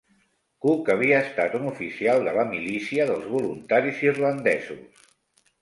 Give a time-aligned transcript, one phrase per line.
[0.65, 5.07] Cooke havia estat un oficial de la milícia dels voluntaris irlandesos.